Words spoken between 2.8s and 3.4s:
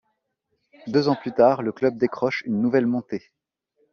montée.